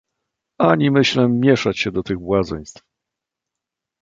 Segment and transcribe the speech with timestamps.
[0.59, 2.83] "Ani myślę mieszać się do tych błazeństw!..."